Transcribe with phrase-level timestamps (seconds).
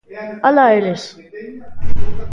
[0.47, 1.03] Alá eles.